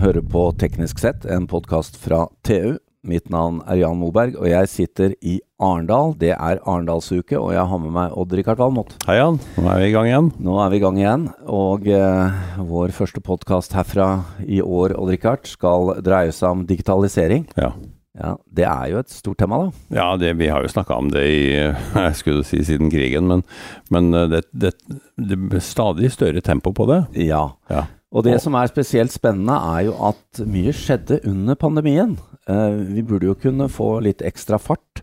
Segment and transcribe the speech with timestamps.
[0.00, 2.76] hører på Teknisk sett, en podkast fra TU.
[3.06, 6.12] Mitt navn er Jan Moberg, og jeg sitter i Arendal.
[6.18, 8.96] Det er Arendalsuke, og jeg har med meg Odd-Rikard Valmot.
[9.06, 10.30] Hei Jan, nå er vi i gang igjen.
[10.42, 14.08] Nå er vi i gang igjen, og eh, vår første podkast herfra
[14.42, 17.46] i år, Odd-Rikard, skal dreie seg om digitalisering.
[17.56, 17.72] Ja,
[18.16, 19.96] Ja, Det er jo et stort tema, da.
[19.96, 21.42] ja det, vi har jo snakka om det i
[22.06, 23.44] jeg skulle si siden krigen, men,
[23.92, 24.72] men eh, det, det,
[25.20, 27.02] det blir stadig større tempo på det.
[27.26, 27.50] Ja.
[27.72, 27.86] Ja.
[28.16, 32.14] Og det som er spesielt spennende, er jo at mye skjedde under pandemien.
[32.48, 35.02] Eh, vi burde jo kunne få litt ekstra fart,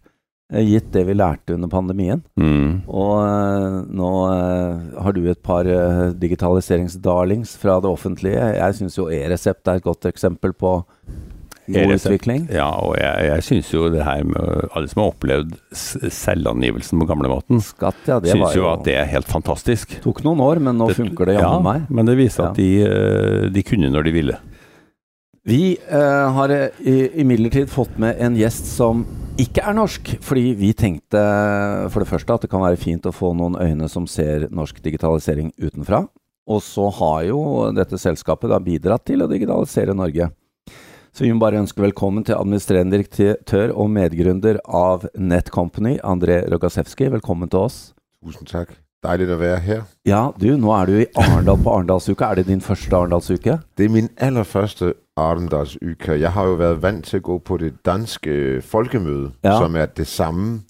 [0.49, 2.23] eh, gitt det vi lærte under pandemien.
[2.39, 2.88] Mm.
[2.89, 4.09] Og nå
[5.05, 5.69] har du et par
[6.17, 8.49] digitaliseringsdarlings fra det offentlige.
[8.57, 10.80] Jeg syns jo e-resept er et godt eksempel på
[11.67, 12.05] god E-resept.
[12.13, 12.48] utvikling.
[12.52, 15.53] Ja, og jeg, jeg syns jo det her med alle som har opplevd
[16.11, 19.97] selvangivelsen på gamlemåten, Skatt, ja, det var syns jo jo at det er helt fantastisk.
[20.03, 21.89] Tok noen år, men nå Det- funker det jammen meg.
[21.89, 22.50] men det viser Ja.
[22.50, 24.38] at de, eh, de kunne når de ville.
[25.45, 29.05] Vi eh, har eh, i- imidlertid fått med en gjest som
[29.38, 33.11] ikke er norsk, fordi vi tenkte for det første at det kan være fint å
[33.11, 36.08] få noen øyne som ser norsk digitalisering utenfra.
[36.48, 40.31] Og så har jo dette selskapet da bidratt til å digitalisere Norge.
[41.14, 47.05] Så vi må bare ønske velkommen til administrerende direktør og medgründer av Netcompany, André Rogasewski.
[47.14, 47.75] Velkommen til oss.
[48.25, 48.72] Tusind tak.
[49.05, 49.83] Dejligt at være her.
[50.09, 52.31] Ja, du, nå er du i Arendal på Arendalsuka.
[52.31, 53.59] Er det din første Arendalsuke?
[53.78, 56.17] Det er min allerførste Arendalsuke.
[56.17, 59.59] Jeg har jo været vant til at gå på det danske folkemøde, ja.
[59.59, 60.64] som er det samme.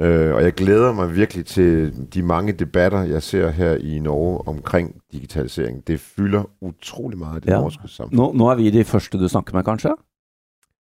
[0.00, 4.48] Øh, og jeg glæder mig virkelig til de mange debatter, jeg ser her i Norge
[4.48, 5.86] omkring digitalisering.
[5.86, 7.60] Det fylder utrolig meget i det Ja.
[7.60, 8.16] norske samfund.
[8.18, 9.90] Nå, nå er vi de første du snakker med, kanskje?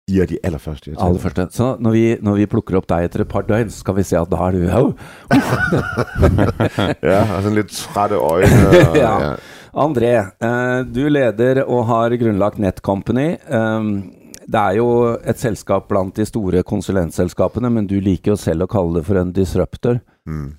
[0.08, 1.18] I er de allerførste, jeg taler.
[1.18, 1.46] første.
[1.50, 4.02] Så når vi, når vi plukker opp deg etter et par døgn, så skal vi
[4.02, 4.92] se at da er du oh.
[7.12, 8.68] Ja, og sådan lidt trætte øjne.
[8.68, 9.12] Og, Ja.
[9.30, 9.34] ja.
[9.78, 13.36] André, eh, du leder og har grunnlagt Netcompany.
[13.52, 14.12] Um,
[14.48, 14.88] det er jo
[15.18, 19.20] et selskap blant de store konsulentselskapene, men du liker jo selv å kalle det for
[19.20, 20.00] en disruptor.
[20.28, 20.56] Mm.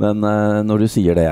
[0.00, 1.30] Men eh, når du sier det,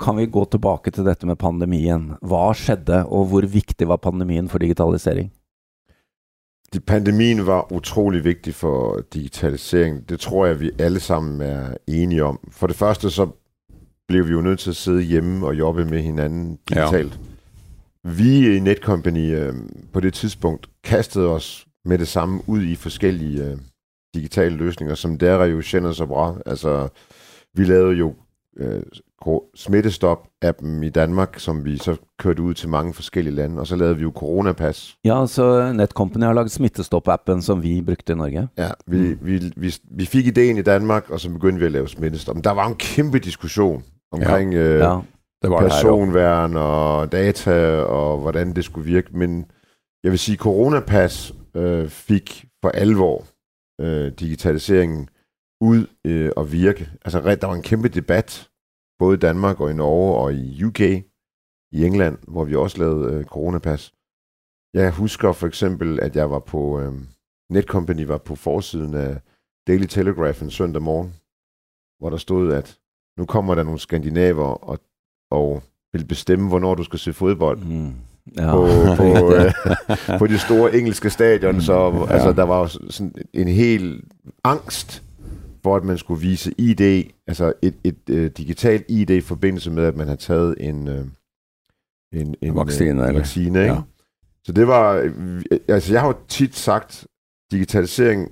[0.00, 2.14] kan vi gå tilbake til dette med pandemien?
[2.26, 5.30] Hva skjedde, og hvor viktig var pandemien for digitalisering?
[6.86, 10.04] Pandemien var utrolig vigtig for digitalisering.
[10.08, 12.38] Det tror jeg, vi alle sammen er enige om.
[12.50, 13.26] For det første så
[14.08, 16.90] blev vi jo nødt til at sidde hjemme og jobbe med hinanden Ja.
[18.04, 19.54] Vi i Netcompany øh,
[19.92, 23.58] på det tidspunkt kastede os med det samme ud i forskellige øh,
[24.14, 26.34] digitale løsninger, som der jo kender så bra.
[26.46, 26.88] Altså,
[27.54, 28.14] vi lavede jo
[28.56, 28.82] øh,
[29.56, 33.96] Smittestop-appen i Danmark, som vi så kørte ud til mange forskellige lande, og så lavede
[33.96, 38.48] vi jo Coronapas, Ja, så Netcompany har lagd Smittestopp-appen som vi brukte i Norge.
[38.58, 41.88] Ja, vi, vi, vi, vi fik ideen i Danmark, og så begyndte vi at lave
[41.88, 42.34] smittestop.
[42.34, 44.60] Men der var en kæmpe diskussion omkring ja.
[44.60, 44.98] Øh, Ja
[45.42, 49.16] der var personværn og data og hvordan det skulle virke.
[49.18, 49.50] Men
[50.02, 53.24] jeg vil sige, Coronapas øh, fik for alvor
[53.80, 55.08] øh, digitaliseringen
[55.60, 56.90] ud øh, virke.
[57.04, 58.50] Altså der var en kæmpe debat,
[58.98, 60.80] både i Danmark og i Norge og i UK,
[61.72, 63.94] i England, hvor vi også lavede øh, Coronapas.
[64.74, 66.92] Jeg husker for eksempel, at jeg var på, øh,
[67.50, 69.20] Netcompany var på forsiden af
[69.66, 71.14] Daily Telegraph en søndag morgen,
[71.98, 72.80] hvor der stod, at
[73.18, 74.78] nu kommer der nogle skandinaver og,
[75.30, 77.92] og vil bestemme, hvornår du skal se fodbold Mm.
[78.36, 78.52] Ja.
[78.54, 79.52] på, på, øh,
[80.18, 81.54] på de store engelske stadion.
[81.54, 81.60] Mm.
[81.60, 82.12] Så Ja.
[82.12, 84.02] altså, der var jo sådan en hel
[84.44, 85.02] angst
[85.62, 89.84] for, at man skulle vise ID, altså et, et øh, digitalt ID i forbindelse med,
[89.84, 91.04] at man har taget en, øh,
[92.14, 93.18] en, en Vaccine, øh, eller?
[93.18, 93.74] vaccine ikke?
[93.74, 93.80] Ja.
[94.44, 97.06] Så det var, øh, altså jeg har jo tit sagt,
[97.52, 98.28] digitalisering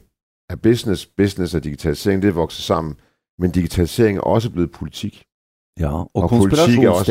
[0.50, 2.94] er business, business og digitalisering, det er vokset sammen,
[3.38, 5.24] men digitalisering er også blevet politik.
[5.80, 7.04] Ja, og, Og politik er også-.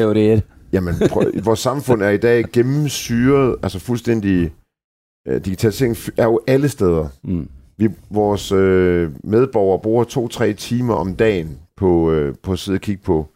[0.74, 4.54] Jamen, prøv, vores samfund er i dag gennemsyret, altså fuldstændig,
[5.28, 7.08] øh, digitalisering er jo alle steder.
[7.24, 7.50] Mm.
[7.78, 12.82] Vi, vores øh, medborgere bruger to-tre timer om dagen på, øh, på at sidde og
[12.82, 13.28] kigge på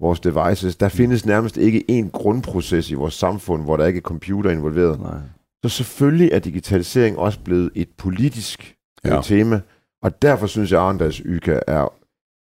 [0.00, 0.76] vores devices.
[0.76, 5.00] Der findes nærmest ikke en grundproces i vores samfund, hvor der ikke er computer involveret.
[5.00, 5.18] Nei.
[5.64, 8.74] Så selvfølgelig er digitalisering også blevet et politisk
[9.04, 9.14] ja.
[9.14, 9.20] Ja.
[9.22, 9.60] tema,
[10.02, 11.92] og derfor synes jeg, at Arendals Yka er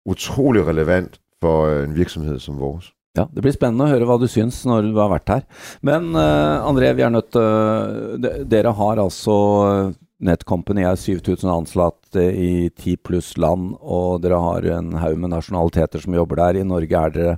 [0.06, 2.90] utrolig relevant for øh, en virksomhed som vores.
[3.16, 5.42] Ja, Det blir spennende å høre hva du syns når du har vært her.
[5.86, 9.94] Men eh, André, vi er nødt til de- Dere har altså
[10.25, 16.00] Netcompany er 7000 ansatte i 10 pluss land, og dere har en haug med nasjonaliteter
[16.00, 16.60] som jobber der.
[16.62, 17.34] I Norge er dere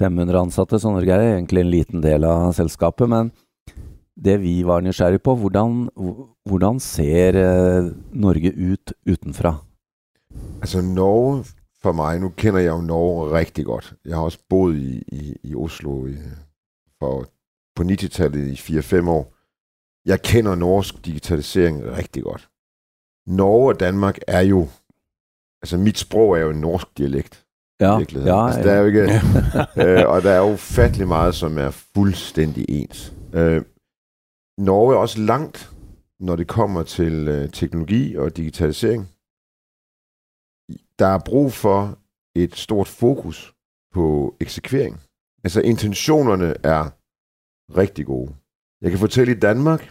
[0.00, 3.08] 500 ansatte, så Norge er egentlig en liten del av selskapet.
[3.08, 3.30] Men
[4.20, 5.86] det vi var nysgjerrig på, hvordan,
[6.48, 7.38] hvordan ser
[8.12, 9.54] Norge ut utenfra?
[10.60, 11.44] Altså Norge
[11.82, 13.94] for mig, nu kender jeg jo Norge rigtig godt.
[14.04, 16.16] Jeg har også boet i, i, i Oslo i,
[16.98, 17.26] for,
[17.76, 19.34] på 90-tallet i 4-5 år.
[20.06, 22.48] jeg kender norsk digitalisering rigtig godt.
[23.26, 24.68] Norge og Danmark er jo,
[25.62, 27.46] altså mit sprog er jo en norsk dialekt.
[27.80, 28.36] Ja, virkeligheden.
[28.36, 28.80] ja, altså, der er ja.
[28.80, 29.02] jo ikke,
[30.02, 33.14] øh, og der er jo ufattelig meget, som er fuldstændig ens.
[33.32, 33.62] Øh,
[34.58, 35.70] Norge er også langt,
[36.20, 39.08] når det kommer til øh, teknologi og digitalisering.
[41.00, 41.98] Der er brug for
[42.42, 43.54] et stort fokus
[43.94, 44.94] på eksekvering.
[45.44, 46.82] Altså intentionerne er
[47.80, 48.30] rigtig gode.
[48.82, 49.82] Jeg kan fortælle i Danmark,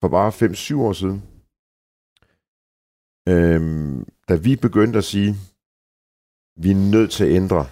[0.00, 1.18] for bare 5-7 år siden,
[3.32, 5.30] øhm, da vi begyndte at sige,
[6.62, 7.62] vi er nødt til at ændre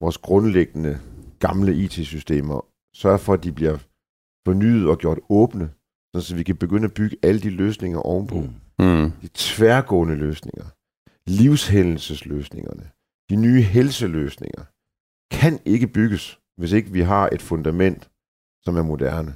[0.00, 0.92] vores grundlæggende
[1.38, 2.58] gamle IT-systemer,
[2.94, 3.76] sørge for, at de bliver
[4.46, 5.70] fornyet og gjort åbne,
[6.14, 8.38] så vi kan begynde at bygge alle de løsninger ovenpå.
[8.40, 8.84] Mm.
[8.84, 9.10] Mm.
[9.22, 10.66] De tværgående løsninger,
[11.26, 12.90] livshændelsesløsningerne,
[13.30, 14.64] de nye helseløsninger,
[15.30, 18.10] kan ikke bygges, hvis ikke vi har et fundament,
[18.64, 19.34] som er moderne.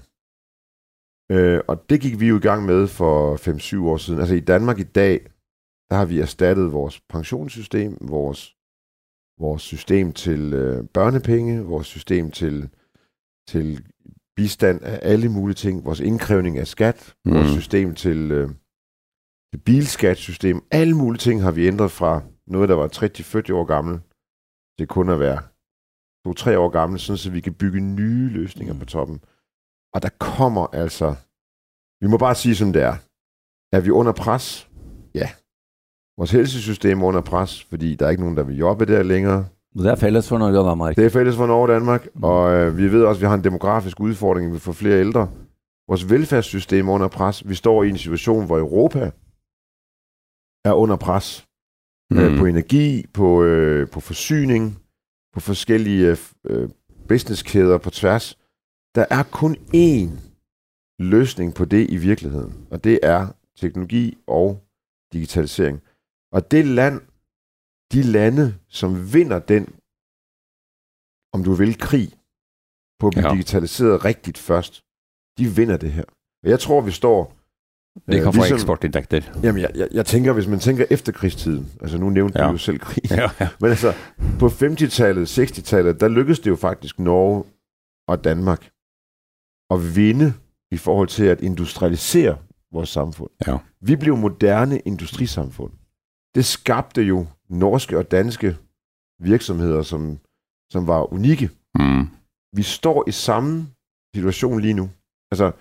[1.32, 4.20] Øh, og det gik vi jo i gang med for 5-7 år siden.
[4.20, 5.26] Altså i Danmark i dag,
[5.90, 8.56] der har vi erstattet vores pensionssystem, vores,
[9.40, 12.68] vores system til øh, børnepenge, vores system til,
[13.48, 13.84] til
[14.36, 17.34] bistand af alle mulige ting, vores indkrævning af skat, mm.
[17.34, 18.56] vores system til, øh, til
[19.58, 24.00] bilskatsystem, alle mulige ting har vi ændret fra noget, der var 30-40 år gammel,
[24.78, 25.38] til kun at være
[26.28, 29.20] 2-3 år gammel, sådan så vi kan bygge nye løsninger på toppen.
[29.94, 31.14] Og der kommer altså,
[32.00, 32.96] vi må bare sige som det er,
[33.72, 34.68] er vi under pres?
[35.14, 35.28] Ja.
[36.18, 39.46] Vores helsesystem er under pres, fordi der er ikke nogen, der vil jobbe der længere.
[39.74, 40.96] Det er fælles for Norge og Danmark.
[40.96, 43.34] Det er fælles for Norge og Danmark, og øh, vi ved også, at vi har
[43.34, 45.28] en demografisk udfordring, vi får flere ældre.
[45.88, 47.48] Vores velfærdssystem er under pres.
[47.48, 49.10] Vi står i en situation, hvor Europa
[50.64, 51.46] er under pres
[52.10, 52.18] mm.
[52.18, 54.82] øh, på energi, på, øh, på forsyning,
[55.32, 56.70] på forskellige øh,
[57.08, 58.38] businesskæder på tværs.
[58.94, 60.10] Der er kun én
[60.98, 64.64] løsning på det i virkeligheden, og det er teknologi og
[65.12, 65.82] digitalisering.
[66.32, 67.00] Og det land,
[67.92, 69.64] de lande, som vinder den,
[71.32, 72.08] om du vil, krig,
[73.00, 73.28] på at blive Ja.
[73.28, 73.34] ja.
[73.34, 74.84] digitaliseret rigtigt først,
[75.38, 76.04] de vinder det her.
[76.42, 77.36] Og jeg tror, vi står...
[78.12, 79.20] De øh, få ligesom- eksportinntekter.
[79.42, 82.38] Jamen, jeg, jeg, jeg tænker, hvis man tænker efterkrigstiden, altså nu nævnte.
[82.40, 82.46] Ja.
[82.46, 83.48] du jo selv krig, Ja, ja.
[83.60, 83.92] men altså
[84.38, 87.44] på 50-tallet, 60-tallet, der lykkedes det jo faktisk Norge
[88.08, 88.70] og Danmark
[89.70, 90.32] at vinde
[90.72, 92.38] i forhold til at industrialisere
[92.72, 93.30] vores samfund.
[93.46, 93.58] Ja.
[93.80, 95.72] Vi blev moderne industrisamfund.
[96.34, 98.56] Det skabte jo norske og danske
[99.22, 100.18] virksomheder, som,
[100.72, 101.50] som var unikke.
[101.78, 102.08] Mm.
[102.56, 103.66] Vi står i samme
[104.14, 104.90] situation lige nu.
[105.32, 105.52] Altså,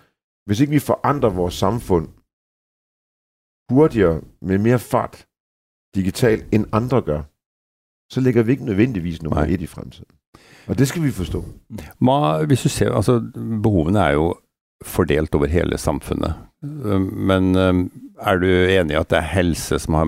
[0.46, 2.08] hvis ikke vi forandrer vores samfund
[3.70, 5.26] hurtigere, med mere fart,
[5.96, 7.22] digitalt, end andre gør,
[8.14, 9.54] så ligger vi ikke nødvendigvis nummer Nej.
[9.54, 10.16] et i fremtiden.
[10.68, 11.44] Og det skal vi forstå.
[12.00, 13.20] Hva, hvis du ser, altså
[13.64, 14.36] Behovene er jo
[14.86, 16.34] fordelt over hele samfunnet.
[16.64, 20.06] Um, Men um, er du enig i at det er helse som har,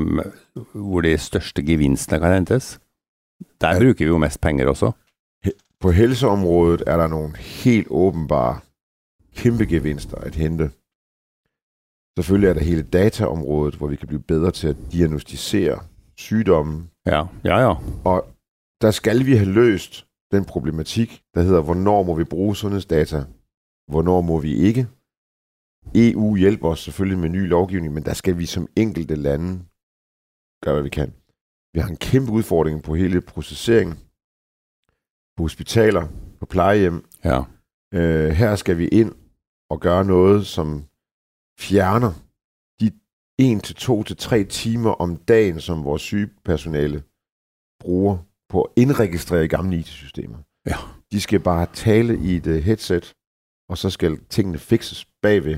[0.78, 2.80] hvor de største gevinstene kan hentes?
[3.62, 3.80] Der Ja.
[3.80, 4.92] bruker vi jo mest penger også.
[5.80, 8.60] På helseområdet er der nogle helt åbenbare
[9.36, 10.70] kæmpe gevinster at hente.
[12.18, 15.80] Selvfølgelig er der hele dataområdet, hvor vi kan blive bedre til at diagnostisere
[16.18, 16.88] sygdomme.
[17.06, 17.58] Ja, ja.
[17.60, 17.74] ja.
[18.06, 18.28] Og
[18.82, 23.24] der skal vi have løst den problematik, der hedder, hvornår må vi bruge sundhedsdata?
[23.92, 24.88] Hvornår må vi ikke?
[25.96, 29.60] EU hjælper os selvfølgelig med ny lovgivning, men der skal vi som enkelte lande
[30.64, 31.14] gøre, hvad vi kan.
[31.74, 33.96] Vi har en kæmpe udfordring på hele processeringen,
[35.38, 36.08] på hospitaler,
[36.40, 37.44] på plejehjem, ja.
[37.94, 39.12] Øh, her skal vi ind
[39.70, 40.86] og gøre noget, som
[41.68, 42.14] fjerner
[42.80, 42.88] de
[43.40, 47.04] 1 til 2 til 3 timer om dagen, som vores sygepersonale
[47.80, 48.18] bruger
[48.50, 50.38] på at indregistrere gamle IT-systemer.
[50.66, 50.78] Ja.
[51.12, 53.14] De skal bare tale i et uh, headset,
[53.70, 55.58] og så skal tingene fixes bagved,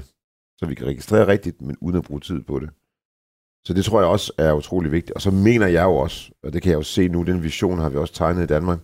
[0.59, 2.69] så vi kan registrere rigtigt, men uden at bruge tid på det.
[3.65, 5.15] Så det tror jeg også er utrolig vigtigt.
[5.15, 7.79] Og så mener jeg jo også, og det kan jeg jo se nu, den vision
[7.79, 8.79] har vi også tegnet i Danmark,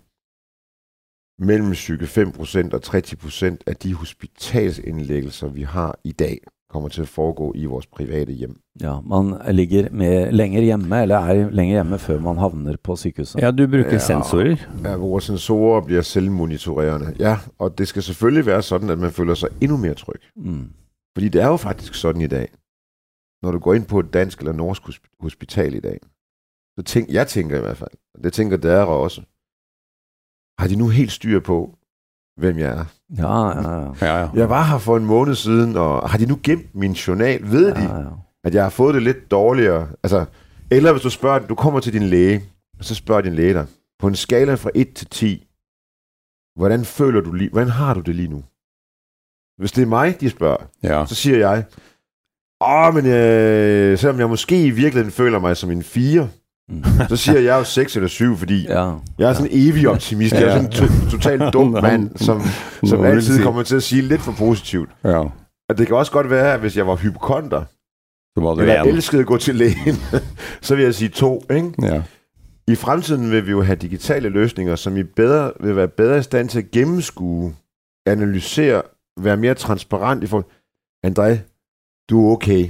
[1.40, 6.38] mellem 5% og 30% af de hospitalsindlæggelser, vi har i dag,
[6.70, 8.62] kommer til at foregå i vores private hjem.
[8.82, 13.42] Ja, man ligger med længere hjemme, eller er længere hjemme, før man havner på sygehuset.
[13.42, 13.98] ja, du bruker Ja.
[13.98, 14.56] sensorer.
[14.84, 17.16] Ja, vores sensorer bliver selvmonitorerende.
[17.20, 20.22] Ja, og det skal selvfølgelig være sådan, at man føler sig endnu mere tryg.
[20.36, 20.70] Mm.
[21.18, 22.48] Fordi det er jo faktisk sådan i dag.
[23.44, 26.00] Når du går ind på et dansk eller norsk hosp- hospital i dag,
[26.80, 29.22] så tænk, jeg tænker i hvert fald, og det tænker der også,
[30.60, 31.78] har de nu helt styr på,
[32.38, 32.86] hvem jeg er?
[33.18, 33.92] Ja, ja, ja.
[34.02, 34.30] Ja, ja.
[34.34, 37.52] Jeg var her for en måned siden, og har de nu gemt min journal?
[37.52, 38.06] Ved de, ja, ja.
[38.44, 39.88] at jeg har fået det lidt dårligere?
[40.04, 40.26] Altså,
[40.72, 42.44] eller hvis du spørger, du kommer til din læge,
[42.80, 43.66] og så spørger din læge dig,
[44.00, 45.48] på en skala fra 1 til 10,
[46.56, 48.44] hvordan føler du lige, hvordan har du det lige nu?
[49.58, 51.06] Hvis det er mig, de spørger, ja.
[51.06, 51.64] så siger jeg,
[52.62, 56.30] Åh, men øh, selvom jeg måske i virkeligheden føler mig som en 4,
[56.70, 56.84] Mm.
[57.10, 58.92] så siger jeg jo 6 eller 7, fordi Ja.
[59.18, 60.34] jeg er sådan en evig optimist.
[60.36, 62.42] Jeg er sådan en to- totalt dum mand, som,
[62.84, 64.90] som altid kommer til at sige lidt for positivt.
[65.04, 65.18] Ja.
[65.70, 67.64] Og det kan også godt være, at hvis jeg var hypokonter,
[68.38, 69.96] Så var eller elskede at gå til lægen,
[70.62, 71.72] så vil jeg sige 2, ikke?
[71.82, 72.02] Ja.
[72.68, 76.22] I fremtiden vil vi jo have digitale løsninger, som i bedre, vil være bedre i
[76.22, 77.56] stand til at gennemskue,
[78.08, 78.82] analysere,
[79.20, 80.46] være mere transparent i forhold.
[81.08, 81.38] André,
[82.10, 82.70] du er okay.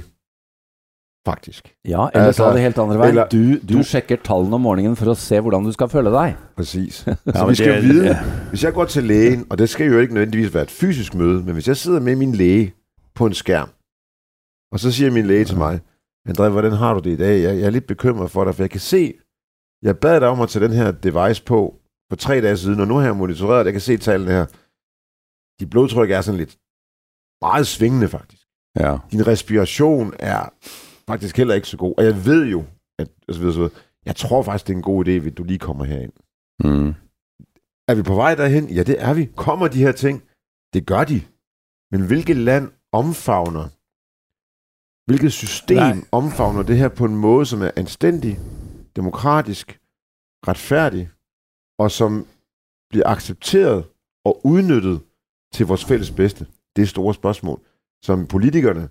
[1.30, 1.72] Faktisk.
[1.84, 3.16] Ja, eller Altså, ta det helt andre veien.
[3.32, 6.36] Du, du, du- sjekker tallene om morgenen for å se hvordan du skal føle deg.
[6.62, 8.18] Så men vi skal vide, ja.
[8.50, 11.42] hvis jeg går til lægen, og det skal jo ikke nødvendigvis være et fysisk møde,
[11.44, 12.74] men hvis jeg sidder med min læge
[13.14, 13.68] på en skærm,
[14.72, 15.80] og så siger min læge til mig,
[16.28, 17.42] André, hvordan har du det i dag?
[17.42, 19.14] Jeg, jeg er lidt bekymret for dig, for jeg kan se,
[19.82, 21.74] jeg bad dig om at tage den her device på
[22.10, 24.46] for tre dage siden, og nu har jeg monitoreret, jeg kan se tallene her.
[25.60, 26.56] Dit blodtryk er sådan lidt
[27.40, 28.42] meget svingende, faktisk.
[28.78, 28.96] ja.
[29.12, 30.42] Din respiration er
[31.10, 31.94] faktisk heller ikke så god.
[31.98, 32.64] Og jeg ved jo,
[32.98, 33.74] at og så videre, så videre.
[34.04, 36.12] jeg tror faktisk, det er en god idé, at du lige kommer herind.
[36.64, 36.94] Mm.
[37.88, 38.68] Er vi på vej derhen?
[38.68, 39.24] Ja, det er vi.
[39.36, 40.22] Kommer de her ting?
[40.74, 41.20] Det gør de.
[41.92, 43.66] Men hvilket land omfavner?
[45.08, 45.96] Hvilket system Nej.
[46.12, 48.38] Omfavner det her på en måde, som er anstændig,
[48.96, 49.80] demokratisk,
[50.48, 51.10] retfærdig,
[51.78, 52.26] og som
[52.90, 53.84] bliver accepteret
[54.24, 55.00] og udnyttet
[55.54, 56.46] til vores fælles bedste?
[56.76, 57.60] Det er store spørgsmål,
[58.02, 58.88] som politikerne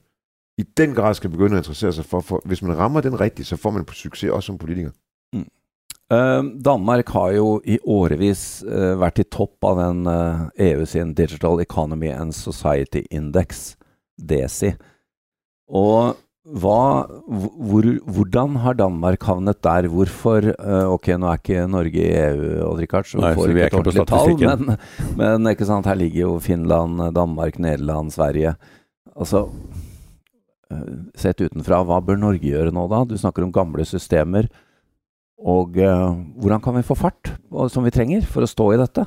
[0.59, 2.25] i den grad skal begynde at interessere sig for.
[2.25, 4.91] for hvis man rammer den rigtigt, så får man på succes også som politiker.
[6.09, 11.13] Eh, Danmark har jo i årevis eh, vært i topp av den eh, EU sin
[11.13, 13.75] Digital Economy and Society Index,
[14.17, 14.73] DESI.
[15.69, 16.17] Og
[16.49, 19.85] hva, hvor, hvordan har Danmark havnet der?
[19.93, 23.43] Hvorfor eh, Ok, nå er ikke Norge i EU, Odd Rikard, så vi Nei, så
[23.43, 24.81] får vi er ikke et ikke på ordentlig tall, men,
[25.21, 28.57] men ikke sant, her ligger jo Finland, Danmark, Nederland, Sverige.
[29.13, 29.45] Altså,
[31.17, 33.03] sett utenfra, hva bør Norge gjøre nå da?
[33.09, 34.47] Du snakker om gamle systemer.
[35.39, 36.11] Og eh,
[36.41, 37.31] hvordan kan vi få fart
[37.71, 39.05] som vi trenger for å stå i dette?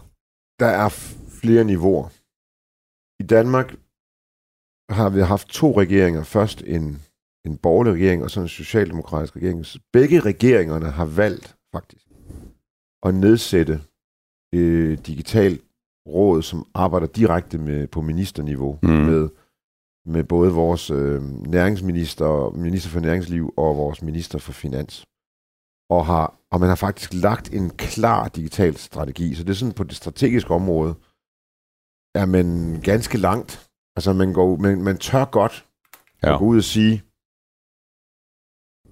[0.61, 0.88] Der er
[1.42, 2.09] flere niveauer.
[3.21, 3.75] I Danmark
[4.90, 6.25] har vi haft to regeringer.
[6.25, 7.02] Først en,
[7.47, 9.66] en borgerlig regering, og så en socialdemokratisk regering.
[9.66, 12.07] Så Begge regeringerne har valgt faktisk
[13.07, 13.81] at nedsætte
[14.54, 15.61] øh, digitalt
[16.09, 18.88] råd, som arbejder direkte med, på ministerniveau Mm.
[18.90, 19.28] med,
[20.07, 25.05] med både vores øh, næringsminister, minister for næringsliv og vores minister for finans.
[25.91, 29.35] Og, har, og man har faktisk lagt en klar digital strategi.
[29.35, 30.95] Så det er sådan på det strategiske område,
[32.15, 33.71] er man ganske langt.
[33.97, 35.67] Altså man, går, man, man tør godt
[36.25, 36.33] Ja.
[36.35, 37.03] at gå ud og sige,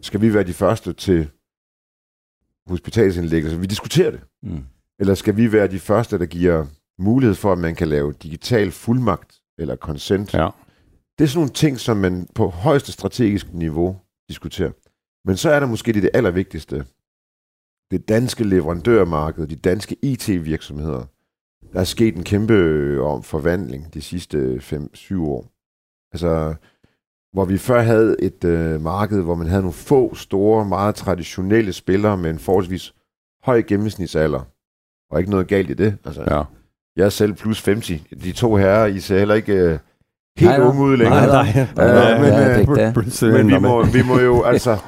[0.03, 1.31] skal vi være de første til
[2.67, 3.59] hospitalsindlæggelser?
[3.59, 4.21] Vi diskuterer det.
[4.43, 4.65] Mm.
[5.01, 6.67] Eller skal vi være de første, der giver
[6.99, 10.35] mulighed for, at man kan lave digital fuldmagt eller consent?
[10.35, 10.49] Ja.
[11.21, 13.97] Det er sådan nogle ting, som man på højeste strategisk niveau
[14.29, 14.71] diskuterer.
[15.25, 16.85] Men så er der måske det, det allervigtigste.
[17.91, 21.05] Det danske leverandørmarked, de danske IT-virksomheder.
[21.73, 25.47] Der er sket en kæmpe øh, forvandling de sidste 5-7 år.
[26.13, 26.55] Altså,
[27.33, 31.73] hvor vi før havde et øh, marked, hvor man havde nogle få, store, meget traditionelle
[31.73, 32.95] spillere med en forholdsvis
[33.43, 34.41] høj gennemsnitsalder.
[35.11, 35.99] Og ikke noget galt i det.
[36.05, 36.43] Altså, ja.
[36.97, 38.03] jeg er selv plus 50.
[38.11, 39.79] De to herrer, I ser heller ikke øh,
[40.41, 41.27] helt Nej unge ud længere.
[41.27, 41.49] Nej.
[41.59, 44.79] Øh, det men, vi må, vi må jo, altså,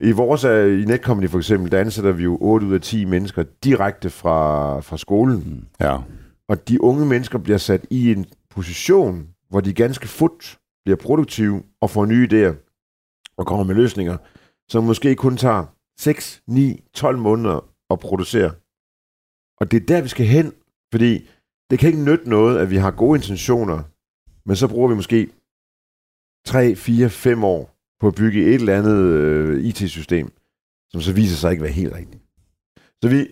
[0.00, 3.04] i vores, øh, i Netcompany for eksempel, der ansætter vi jo 8 ud af 10
[3.04, 5.36] mennesker direkte fra, fra skolen.
[5.36, 5.64] Mm.
[5.80, 5.96] Ja.
[6.48, 11.62] Og de unge mennesker bliver sat i en position, hvor de ganske fut bliver produktive
[11.80, 12.54] og får nye idéer
[13.38, 14.16] og kommer med løsninger,
[14.70, 15.64] som måske kun tager
[15.98, 18.50] 6, 9, 12 måneder at producere.
[19.60, 20.52] Og det er der, vi skal hen,
[20.92, 21.28] fordi
[21.70, 23.82] det kan ikke nytte noget, at vi har gode intentioner,
[24.46, 25.28] men så bruger vi måske
[26.46, 30.32] 3, 4, 5 år på at bygge et eller andet øh, IT-system,
[30.90, 32.22] som så viser sig ikke være helt rigtigt.
[33.02, 33.26] Så vi,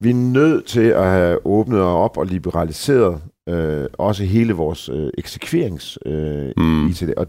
[0.00, 5.10] vi er nødt til at have åbnet op og liberaliseret øh, også hele vores øh,
[5.18, 6.86] eksekverings øh, Mm.
[6.88, 7.02] IT.
[7.16, 7.26] Og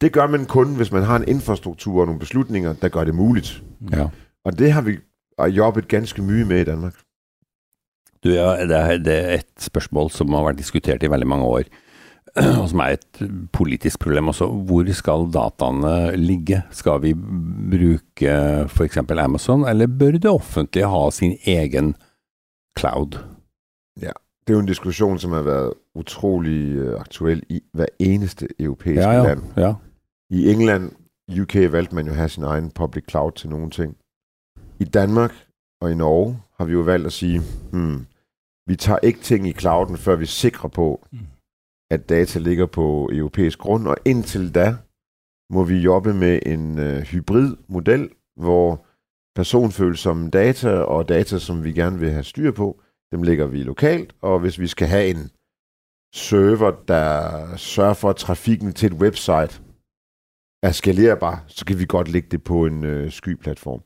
[0.00, 3.14] det gør man kun, hvis man har en infrastruktur og nogle beslutninger, der gør det
[3.14, 3.62] muligt.
[3.92, 4.08] ja.
[4.44, 4.98] Og det har vi
[5.50, 6.94] jobbet ganske mye med i Danmark.
[8.24, 11.44] Du, ja, det, er, det er et spørsmål som har vært diskutert i veldig mange
[11.44, 11.62] år,
[12.70, 14.46] som er et politisk problem også.
[14.46, 16.62] Hvor skal dataene ligge?
[16.70, 17.14] Skal vi
[17.70, 18.96] bruke f.eks.
[18.96, 21.94] Amazon, eller bør det offentlige ha sin egen
[22.78, 23.18] cloud?
[24.46, 29.02] Det er jo en diskussion, som har været utrolig øh, aktuel i hver eneste europæiske
[29.02, 29.22] Ja, ja.
[29.22, 29.42] land.
[29.56, 29.74] ja.
[30.30, 30.90] I England,
[31.40, 33.96] UK valgte man jo at have sin egen public cloud til nogle ting.
[34.80, 35.32] I Danmark
[35.80, 37.40] og i Norge har vi jo valgt at sige,
[37.72, 38.06] hmm,
[38.66, 41.18] vi tager ikke ting i clouden, før vi er sikre på, Mm
[41.94, 44.76] at data ligger på europæisk grund, og indtil da,
[45.50, 48.86] må vi jobbe med en øh, hybrid model, hvor
[49.34, 52.80] personfølsomme data og data, som vi gerne vil have styr på,
[53.12, 55.30] dem lægger vi lokalt, og hvis vi skal have en
[56.14, 59.62] server, der sørger for, at trafikken til et website
[60.62, 63.82] er skalerbar, så kan vi godt lægge det på en øh, skyplatform.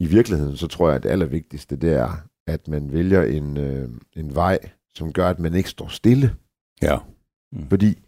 [0.00, 2.10] I virkeligheden, så tror jeg, at det allervigtigste, det er,
[2.46, 4.58] at man vælger en, øh, en vej,
[4.94, 6.36] som gør, at man ikke står stille.
[6.82, 6.98] Ja.
[7.52, 7.68] Mm.
[7.68, 7.98] Fordi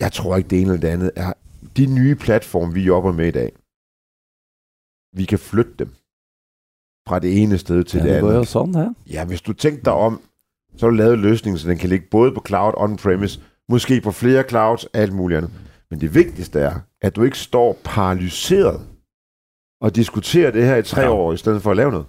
[0.00, 1.32] jeg tror ikke, det ene eller det andet er...
[1.76, 3.52] De nye platforme, vi jobber med i dag,
[5.16, 5.88] vi kan flytte dem
[7.08, 8.30] fra det ene sted til ja, det, det andet.
[8.30, 8.88] går jo sådan, ja.
[9.12, 10.20] Ja, hvis du tænker dig om,
[10.76, 14.12] så har du lavet løsningen, så den kan ligge både på cloud, on-premise, måske på
[14.12, 15.52] flere clouds, alt muligt andet.
[15.90, 18.86] Men det vigtigste er, at du ikke står paralyseret
[19.80, 21.10] og diskuterer det her i tre Ja.
[21.10, 22.06] år, i stedet for at lave noget.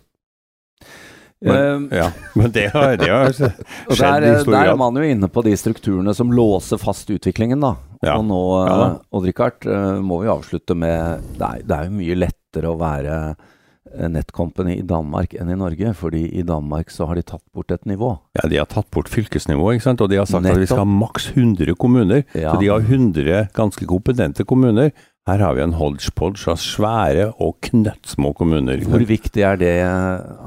[1.41, 3.51] Men, Ehm, ja, men det har, det har også
[3.89, 4.77] Og skjedd der, i der stor er grad.
[4.82, 7.75] man jo inne på de strukturene som låser fast utviklingen, da.
[8.01, 8.15] Ja.
[8.17, 11.98] Og nå, Ja eh, Odd-Rikard, eh, må vi avslutte med det er, det er jo
[12.00, 17.06] mye lettere å være eh, nettcompany i Danmark enn i Norge, fordi i Danmark så
[17.10, 18.15] har de tatt bort et nivå.
[18.38, 20.01] Ja, De har tatt bort fylkesnivået, ikke sant?
[20.01, 20.74] og de har sagt at vi Nettopp.
[20.74, 22.25] skal ha maks 100 kommuner.
[22.34, 22.53] Ja.
[22.56, 24.89] Så de har 100 ganske kompetente kommuner.
[25.27, 28.82] Her har vi en hodgepodge av svære og knøttsmå kommuner.
[28.89, 29.74] Hvor viktig er det,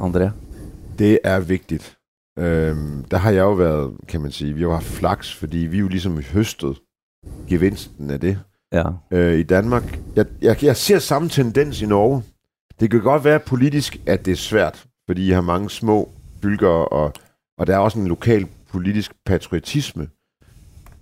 [0.01, 0.33] André?
[1.01, 1.99] Det er vigtigt.
[2.39, 5.57] Øhm, der har jeg jo været, kan man sige, vi har jo haft flaks, fordi
[5.59, 6.81] vi jo ligesom høstet
[7.49, 8.39] gevinsten af det.
[8.73, 8.85] Ja.
[9.11, 9.99] øh, i Danmark.
[10.17, 12.23] Jeg, jeg, jeg ser samme tendens i Norge.
[12.81, 16.11] Det kan godt være politisk, at det er svært, fordi I har mange små
[16.43, 17.13] fylker, og,
[17.59, 20.09] og der er også en lokal politisk patriotisme.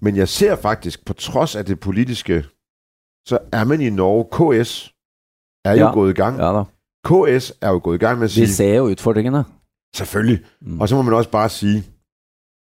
[0.01, 2.45] Men jeg ser faktisk, på trods af det politiske,
[3.29, 4.25] så er man i Norge.
[4.65, 4.95] KS
[5.65, 5.93] er jo Ja.
[5.93, 6.39] gået i gang.
[6.39, 6.63] ja da.
[7.05, 9.45] KS er jo gået i gang med at Vi sige, ser jo utfordringene.
[9.95, 10.45] Selvfølgelig.
[10.61, 10.81] Mm.
[10.81, 11.85] Og så må man også bare sige,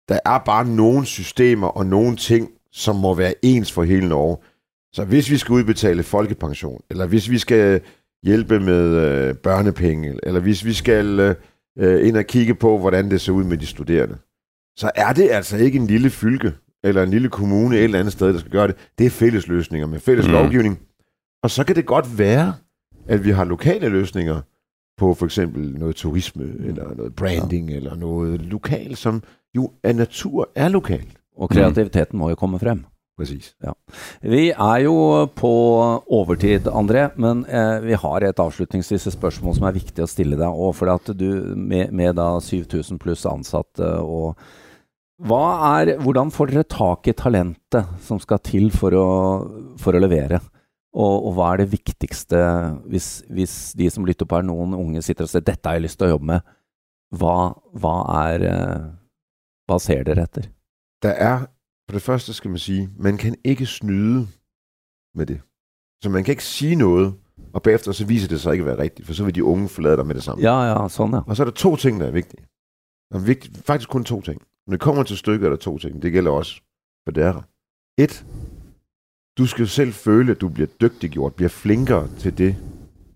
[0.10, 4.38] der er bare nogle systemer og nogle ting, som må være ens for hele Norge.
[4.94, 7.82] Så hvis vi skal udbetale folkepension, eller hvis vi skal
[8.24, 11.36] hjælpe med øh, børnepenge, eller hvis vi skal
[11.78, 14.18] øh, ind og kigge på, hvordan det ser ud med de studerende,
[14.78, 16.54] så er det altså ikke en lille fylke,
[16.84, 18.76] eller en lille kommune et eller andet sted, der skal gøre det.
[18.98, 20.32] Det er fælles løsninger med fælles mm.
[20.32, 20.80] lovgivning.
[21.44, 22.54] Og så kan det godt være,
[23.08, 24.42] at vi har lokale løsninger
[25.02, 27.82] på for eksempel noget turisme, eller noget branding, ja.
[27.82, 29.24] eller noget lokalt, som
[29.56, 31.18] jo af natur er lokalt.
[31.38, 32.86] Og kreativiteten må jo komme frem.
[33.18, 33.52] Præcis.
[34.22, 35.52] Vi er jo på
[36.10, 40.50] overtid, André, men eh, vi har et avslutningsvis spørsmål som er viktig å stille deg.
[40.50, 44.40] Og fordi at du med, med da 7000 pluss ansatte og
[45.22, 45.44] hva
[45.78, 49.10] er, Hvordan får dere tak i talentet som skal til for å,
[49.78, 50.40] for å levere?
[50.92, 52.40] Og, og hva er det viktigste
[52.92, 55.86] hvis, hvis de som lytter på er noen unge sitter og sier 'dette har jeg
[55.86, 56.44] lyst til å jobbe med',
[57.16, 57.38] hva,
[57.76, 57.96] hva
[58.28, 58.90] er eh,
[59.70, 60.50] Hva ser dere etter?
[61.04, 61.48] Der er,
[61.88, 64.28] for det første skal man sige, man kan ikke snyde
[65.16, 65.42] med det.
[66.04, 67.14] Så man kan ikke sige noget,
[67.54, 69.70] og bagefter så viser det sig ikke at være rigtigt, for så vil de unge
[69.70, 70.44] forlade dig med det samme.
[70.44, 71.22] Ja, ja, sånn, ja.
[71.28, 72.44] Og så er der to ting, der er vigtige.
[73.12, 74.42] Der er vigtigt, faktisk kun to ting.
[74.68, 76.02] Når det kommer til stykket, er der to ting.
[76.02, 76.62] Det gælder også
[77.06, 77.44] for dere.
[77.98, 78.26] Et,
[79.42, 82.56] du skal selv føle, at du bliver dygtiggjort, bliver flinkere til det.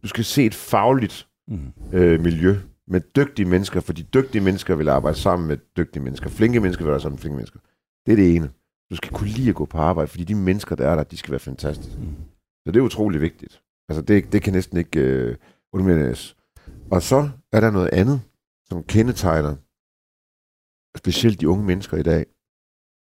[0.04, 1.74] Du skal se et fagligt Mm.
[1.94, 2.56] øh, miljø
[2.88, 6.30] med dygtige mennesker, fordi dygtige mennesker vil arbejde sammen med dygtige mennesker.
[6.30, 7.60] Flinke mennesker vil arbejde sammen med flinke mennesker.
[8.06, 8.52] Det er det ene.
[8.92, 11.18] Du skal kunne lide at gå på arbejde, fordi de mennesker, der er der, de
[11.18, 12.02] skal være fantastiske.
[12.02, 12.16] Mm.
[12.66, 13.64] Så det er utrolig vigtigt.
[13.90, 15.36] Altså, det, det kan næsten ikke øh,
[15.74, 16.36] undermineres.
[16.92, 18.22] Og så er der noget andet,
[18.66, 19.56] som kendetegner
[20.98, 22.26] specielt de unge mennesker i dag.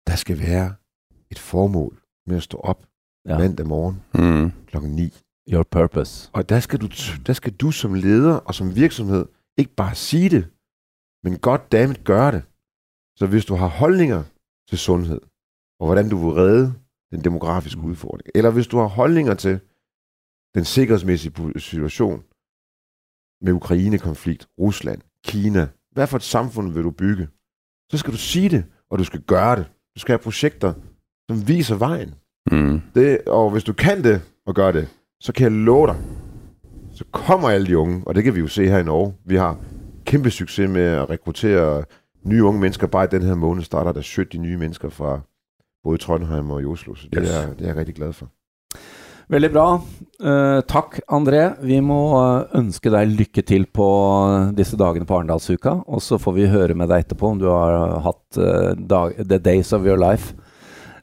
[0.07, 0.73] Der skal være
[1.31, 2.85] et formål med at stå op
[3.25, 3.37] Ja.
[3.37, 4.51] mandag morgen Mm.
[4.67, 5.13] klokken 9.
[5.53, 6.29] Your purpose.
[6.33, 6.87] Og der skal, du,
[7.27, 9.25] der skal du som leder og som virksomhed
[9.57, 10.43] ikke bare sige det,
[11.23, 12.43] men godt dammit gøre det.
[13.19, 14.23] Så hvis du har holdninger
[14.69, 15.21] til sundhed,
[15.79, 16.73] og hvordan du vil redde
[17.11, 19.59] den demografiske udfordring, eller hvis du har holdninger til
[20.55, 22.23] den sikkerhedsmæssige situation
[23.41, 27.27] med Ukraine-konflikt, Rusland, Kina, hvad for et samfund vil du bygge,
[27.91, 29.65] så skal du sige det, og du skal gøre det.
[29.95, 30.73] Du skal have projekter,
[31.29, 32.15] som viser vejen.
[32.51, 32.81] Mm.
[32.95, 34.87] Det, og hvis du kan det og gør det,
[35.19, 35.95] så kan jeg love dig,
[36.95, 39.13] så kommer alle de unge, og det kan vi jo se her i Norge.
[39.25, 39.57] Vi har
[40.05, 41.83] kæmpe succes med at rekruttere
[42.25, 42.87] nye unge mennesker.
[42.87, 45.19] Bare i den her måned starter der 70 nye mennesker fra
[45.83, 46.95] både Trondheim og i Oslo.
[46.95, 47.29] Så det, Yes.
[47.29, 48.27] er, det er jeg rigtig glad for.
[49.29, 49.81] Veldig bra.
[50.23, 51.65] Eh, takk, André.
[51.65, 53.85] Vi må eh, ønske deg lykke til på
[54.57, 55.69] disse dagene på Arendalsuka.
[55.87, 59.37] Og så får vi høre med deg etterpå om du har hatt eh, dag, the
[59.39, 60.33] days of your life.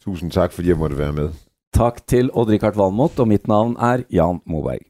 [0.08, 1.28] Tusind tak, fordi jeg måtte være med.
[1.76, 4.80] Tak til Odd-Rikard Valmot, og mit navn er Jan Moberg.